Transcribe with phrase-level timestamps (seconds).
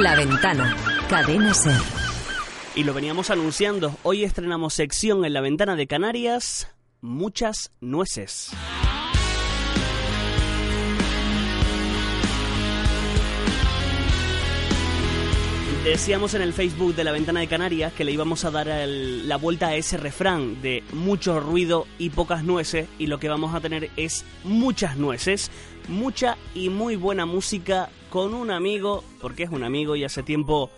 [0.00, 0.74] La ventana.
[1.06, 1.52] Cadena.
[2.74, 3.94] Y lo veníamos anunciando.
[4.02, 6.68] Hoy estrenamos sección en la ventana de Canarias.
[7.02, 8.52] Muchas nueces.
[15.84, 19.36] Decíamos en el Facebook de la ventana de Canarias que le íbamos a dar la
[19.36, 23.60] vuelta a ese refrán de mucho ruido y pocas nueces y lo que vamos a
[23.60, 25.50] tener es muchas nueces,
[25.88, 30.70] mucha y muy buena música con un amigo, porque es un amigo y hace tiempo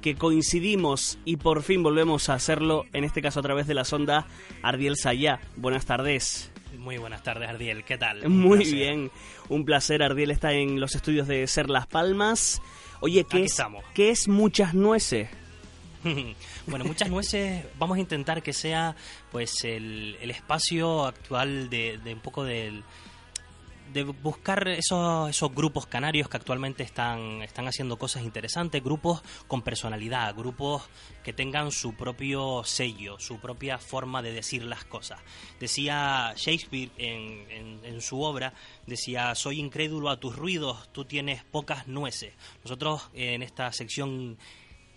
[0.00, 3.84] que coincidimos y por fin volvemos a hacerlo, en este caso a través de la
[3.84, 4.26] sonda
[4.62, 5.38] Ardiel Sayá.
[5.56, 6.50] Buenas tardes.
[6.78, 7.84] Muy buenas tardes, Ardiel.
[7.84, 8.26] ¿Qué tal?
[8.30, 8.74] Muy placer.
[8.74, 9.10] bien,
[9.50, 10.02] un placer.
[10.02, 12.62] Ardiel está en los estudios de Ser Las Palmas.
[13.00, 13.84] Oye, ¿qué Aquí es, estamos.
[13.92, 15.28] ¿qué es muchas nueces?
[16.66, 17.66] bueno, muchas nueces.
[17.78, 18.96] Vamos a intentar que sea,
[19.30, 22.82] pues, el, el espacio actual de, de un poco del de
[24.22, 30.34] buscar esos, esos grupos canarios que actualmente están, están haciendo cosas interesantes, grupos con personalidad,
[30.34, 30.88] grupos
[31.24, 35.20] que tengan su propio sello, su propia forma de decir las cosas.
[35.60, 38.52] Decía Shakespeare en, en- en su obra,
[38.86, 42.34] decía, soy incrédulo a tus ruidos, tú tienes pocas nueces.
[42.62, 44.38] Nosotros en esta sección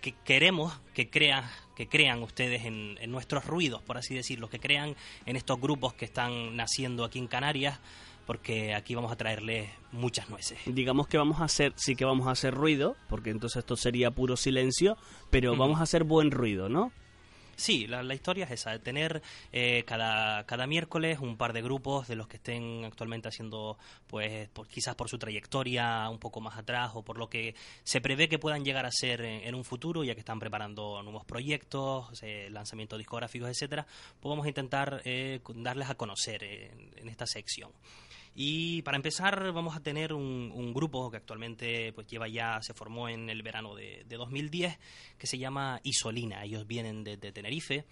[0.00, 1.44] que queremos que crean
[1.76, 4.94] que crean ustedes en, en nuestros ruidos, por así decirlo, que crean
[5.24, 7.78] en estos grupos que están naciendo aquí en Canarias,
[8.26, 10.58] porque aquí vamos a traerles muchas nueces.
[10.66, 14.10] Digamos que vamos a hacer, sí que vamos a hacer ruido, porque entonces esto sería
[14.10, 14.96] puro silencio,
[15.30, 16.92] pero vamos a hacer buen ruido, ¿no?
[17.56, 21.62] Sí, la, la historia es esa, de tener eh, cada, cada miércoles un par de
[21.62, 26.40] grupos de los que estén actualmente haciendo, pues por, quizás por su trayectoria un poco
[26.40, 27.54] más atrás o por lo que
[27.84, 31.02] se prevé que puedan llegar a ser en, en un futuro, ya que están preparando
[31.02, 33.86] nuevos proyectos, eh, lanzamientos discográficos, etcétera,
[34.18, 37.70] pues vamos a intentar eh, darles a conocer en, en esta sección.
[38.34, 43.08] Y para empezar vamos a tener un, grupo que actualmente pues lleva ya, se formó
[43.08, 44.78] en el verano de, de 2010,
[45.18, 46.44] que se llama Isolina.
[46.44, 47.84] Ellos vienen de, de Tenerife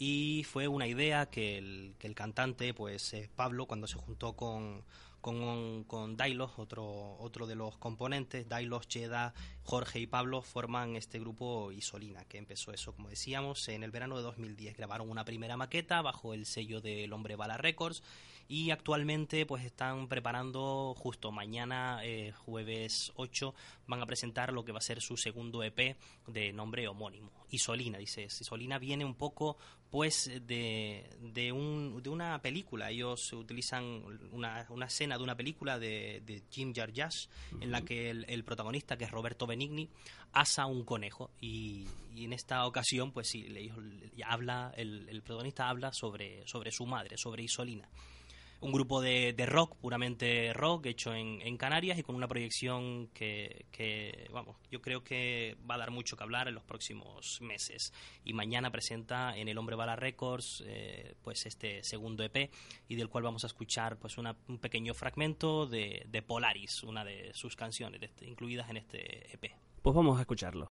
[0.00, 4.34] y fue una idea que el, que el cantante, pues eh, Pablo, cuando se juntó
[4.34, 4.84] con,
[5.20, 11.18] con, con Dailos, otro, otro de los componentes, Dailos, Cheda, Jorge y Pablo forman este
[11.18, 14.76] grupo Isolina, que empezó eso, como decíamos, en el verano de 2010.
[14.76, 18.02] Grabaron una primera maqueta bajo el sello del Hombre Bala Records
[18.48, 23.54] y actualmente pues están preparando justo mañana eh, jueves 8
[23.86, 25.96] van a presentar lo que va a ser su segundo EP
[26.26, 29.56] de nombre homónimo Isolina dice Isolina viene un poco
[29.90, 32.90] pues de, de, un, de una película.
[32.90, 37.28] Ellos utilizan una, una escena de una película de, de Jim Jarmusch
[37.60, 39.88] en la que el, el protagonista que es Roberto Benigni
[40.32, 41.30] asa un conejo.
[41.40, 43.72] Y, y en esta ocasión pues sí le,
[44.14, 47.88] le habla el, el protagonista habla sobre, sobre su madre sobre Isolina
[48.60, 53.08] un grupo de, de rock, puramente rock, hecho en, en Canarias y con una proyección
[53.14, 57.40] que, que, vamos, yo creo que va a dar mucho que hablar en los próximos
[57.40, 57.92] meses.
[58.24, 62.50] Y mañana presenta en El Hombre Bala Records eh, pues este segundo EP
[62.88, 67.04] y del cual vamos a escuchar pues una, un pequeño fragmento de, de Polaris, una
[67.04, 69.52] de sus canciones de este- incluidas en este EP.
[69.82, 70.66] Pues vamos a escucharlo.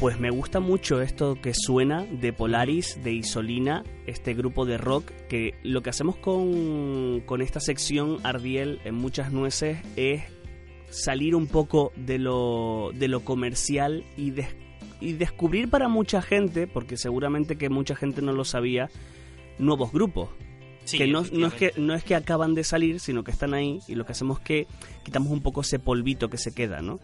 [0.00, 5.10] Pues me gusta mucho esto que suena de Polaris, de Isolina, este grupo de rock,
[5.28, 10.22] que lo que hacemos con, con esta sección Ardiel en muchas nueces es
[10.88, 14.54] salir un poco de lo, de lo comercial y, des-
[15.00, 18.88] y descubrir para mucha gente, porque seguramente que mucha gente no lo sabía,
[19.58, 20.28] nuevos grupos.
[20.84, 23.52] Sí, que no, no, es que no es que acaban de salir, sino que están
[23.52, 24.66] ahí y lo que hacemos es que
[25.02, 27.00] quitamos un poco ese polvito que se queda, ¿no?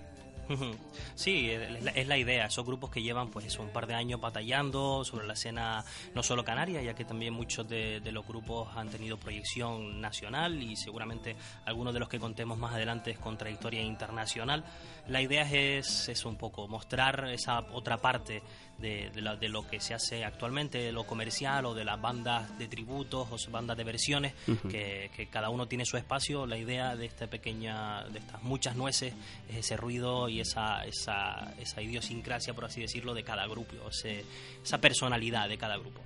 [1.15, 2.47] Sí, es la, es la idea.
[2.47, 6.23] Esos grupos que llevan pues eso, un par de años batallando sobre la escena no
[6.23, 10.77] solo canaria, ya que también muchos de, de los grupos han tenido proyección nacional y
[10.77, 14.65] seguramente algunos de los que contemos más adelante es con trayectoria internacional.
[15.09, 18.43] La idea es, es un poco mostrar esa otra parte
[18.79, 22.01] de, de la- de lo que se hace actualmente, de lo comercial o de las
[22.01, 24.35] bandas de tributos o bandas de versiones,
[24.71, 26.47] que, que cada uno tiene su espacio.
[26.47, 29.15] La idea de esta pequeña, de estas muchas nueces,
[29.49, 34.25] es ese ruido y esa, esa, esa idiosincrasia, por así decirlo, de cada grupo, ese-
[34.63, 36.01] esa personalidad de cada grupo.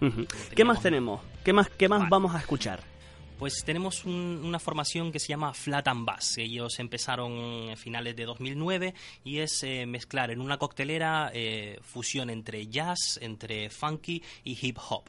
[0.54, 1.20] ¿Qué más tenemos?
[1.44, 2.10] ¿Qué más, qué más Vale.
[2.10, 2.82] vamos a escuchar?
[3.38, 6.38] Pues tenemos un- una formación que se llama Flat and Bass.
[6.38, 12.31] Ellos empezaron a finales de 2009 y es eh, mezclar en una coctelera eh, fusión
[12.31, 15.04] entre jazz, entre funky y hip hop.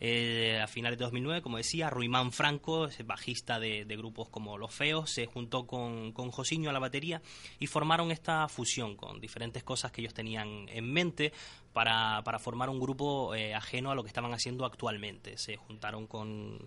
[0.00, 4.72] Eh, a finales de 2009, como decía, Ruimán Franco, bajista de, de grupos como Los
[4.72, 7.20] Feos, se juntó con, con Josiño a la batería
[7.58, 11.32] y formaron esta fusión con diferentes cosas que ellos tenían en mente
[11.72, 15.36] para, para formar un grupo eh, ajeno a lo que estaban haciendo actualmente.
[15.36, 16.58] Se juntaron con,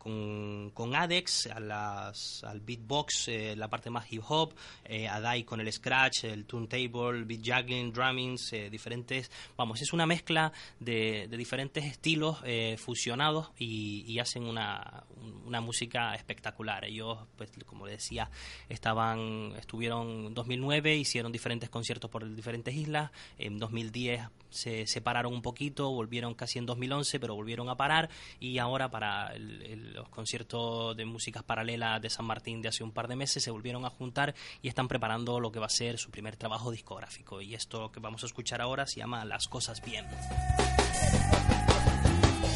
[0.00, 4.54] con, con Adex, a las, al beatbox, eh, la parte más hip hop,
[4.86, 10.06] eh, Adai con el scratch, el turntable, beat juggling, drummings, eh, diferentes, vamos, es una
[10.06, 16.84] mezcla de, de diferentes estilos eh, fusionados y, y hacen una, un- una música espectacular.
[16.86, 18.30] Ellos, pues, como decía,
[18.70, 25.42] estaban, estuvieron en 2009, hicieron diferentes conciertos por diferentes islas, en 2010 se separaron un
[25.42, 28.08] poquito, volvieron casi en 2011, pero volvieron a parar
[28.40, 32.84] y ahora para el- el- los conciertos de músicas paralelas de San Martín de hace
[32.84, 35.70] un par de meses se volvieron a juntar y están preparando lo que va a
[35.70, 37.40] ser su primer trabajo discográfico.
[37.40, 40.06] Y esto que vamos a escuchar ahora se llama Las Cosas Bien.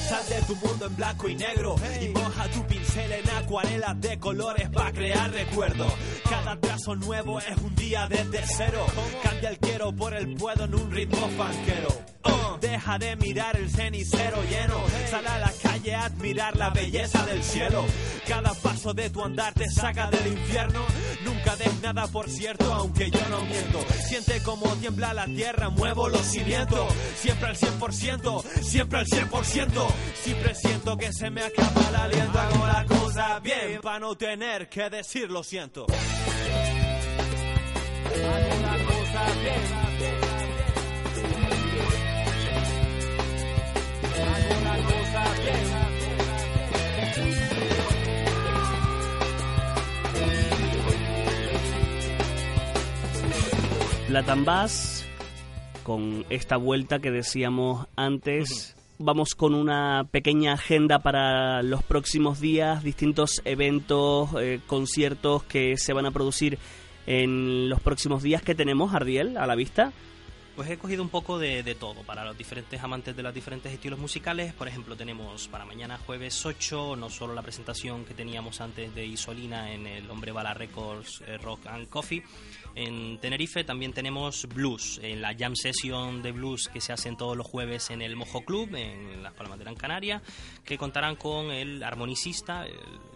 [0.08, 4.18] Sal de tu mundo en blanco y negro y moja tu pincel en acuarelas de
[4.18, 5.92] colores para crear recuerdos.
[6.28, 8.84] Cada trazo nuevo es un día desde cero.
[9.22, 12.33] Cambia el quiero por el puedo en un ritmo fanquero.
[12.60, 14.80] Deja de mirar el cenicero lleno.
[15.10, 17.84] Sal a la calle a admirar la belleza del cielo.
[18.26, 20.84] Cada paso de tu andar te saca del infierno.
[21.24, 23.84] Nunca des nada por cierto, aunque yo no miento.
[24.08, 26.92] Siente como tiembla la tierra, muevo los cimientos.
[27.16, 29.86] Siempre al 100%, siempre al 100%.
[30.22, 32.38] Siempre siento que se me acaba el aliento.
[32.38, 35.86] Hago la cosa bien para no tener que decir lo siento.
[38.14, 39.83] Hago la cosa bien.
[44.50, 45.84] Hago la cosa bien.
[54.08, 55.04] Platambás,
[55.82, 62.84] con esta vuelta que decíamos antes, vamos con una pequeña agenda para los próximos días,
[62.84, 66.58] distintos eventos, eh, conciertos que se van a producir
[67.06, 69.92] en los próximos días que tenemos, Ardiel, a la vista.
[70.56, 73.72] Pues he cogido un poco de, de todo para los diferentes amantes de los diferentes
[73.72, 74.52] estilos musicales.
[74.52, 79.04] Por ejemplo, tenemos para mañana jueves 8 no solo la presentación que teníamos antes de
[79.04, 82.22] Isolina en el Hombre Bala Records eh, Rock and Coffee.
[82.76, 87.36] En Tenerife también tenemos blues, en la jam session de blues que se hacen todos
[87.36, 90.22] los jueves en el Mojo Club, en Las Palmas de Gran Canaria,
[90.64, 92.64] que contarán con el armonicista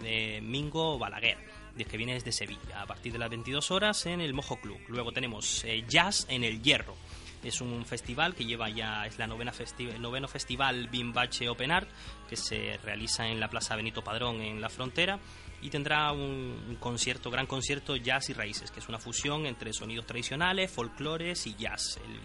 [0.01, 1.39] de Mingo Balaguer
[1.85, 4.79] que viene desde Sevilla, a partir de las 22 horas en el Mojo Club.
[4.89, 6.97] Luego tenemos eh, jazz en el Hierro.
[7.43, 11.71] Es un festival que lleva ya, es la novena festi el noveno festival Bimbache Open
[11.71, 11.89] Art,
[12.29, 15.19] que se realiza en la Plaza Benito Padrón en la frontera
[15.61, 19.73] y tendrá un, un concierto, gran concierto Jazz y Raíces, que es una fusión entre
[19.73, 21.99] sonidos tradicionales, folclores y jazz.
[22.05, 22.21] El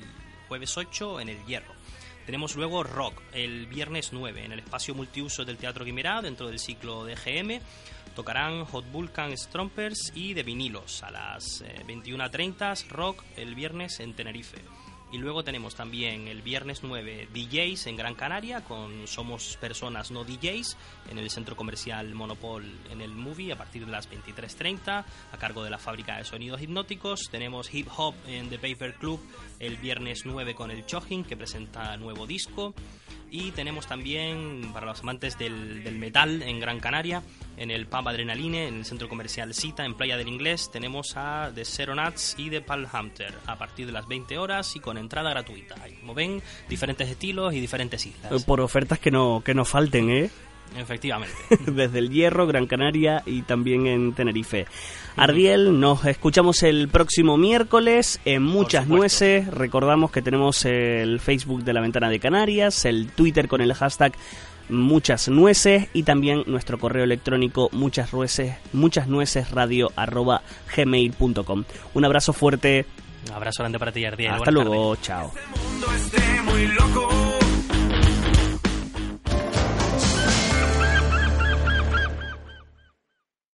[0.48, 1.74] jueves 8 en el Hierro.
[2.26, 6.60] Tenemos luego rock el viernes 9 en el espacio multiuso del Teatro Guimerá dentro del
[6.60, 7.60] ciclo de GM.
[8.16, 14.14] Tocarán Hot Vulcan Strompers y de vinilos a las eh, 21.30 rock el viernes en
[14.14, 14.62] Tenerife.
[15.14, 20.24] Y luego tenemos también el viernes 9 DJs en Gran Canaria con Somos Personas No
[20.24, 20.76] DJs
[21.12, 25.64] en el centro comercial Monopol en el Movie a partir de las 23.30 a cargo
[25.64, 27.30] de la fábrica de sonidos hipnóticos.
[27.30, 29.20] Tenemos Hip Hop en The Paper Club
[29.60, 32.74] el viernes 9 con el Chojin que presenta nuevo disco.
[33.30, 37.22] Y tenemos también para los amantes del, del metal en Gran Canaria
[37.58, 41.52] en el Pub Adrenaline, en el centro comercial Cita, en Playa del Inglés, tenemos a
[41.54, 44.98] The Zero Nuts y The Pal Hunter a partir de las 20 horas y con
[44.98, 45.76] entrada gratuita.
[46.00, 48.44] Como ven, diferentes estilos y diferentes islas.
[48.44, 50.30] Por ofertas que no, que no falten, ¿eh?
[50.78, 51.36] Efectivamente.
[51.68, 54.66] Desde el Hierro, Gran Canaria y también en Tenerife.
[55.16, 58.88] Ardiel, nos escuchamos el próximo miércoles en Muchas.
[58.88, 59.48] Nueces.
[59.48, 64.14] Recordamos que tenemos el Facebook de la Ventana de Canarias, el Twitter con el hashtag
[64.70, 70.42] Muchas Nueces y también nuestro correo electrónico muchas nueces, muchas nueces radio arroba
[70.76, 71.64] gmail.com.
[71.94, 72.86] Un abrazo fuerte.
[73.28, 74.32] Un abrazo grande para ti, Yardiel.
[74.32, 75.32] Hasta Buenas luego, chao.
[75.56, 77.33] mundo esté muy loco.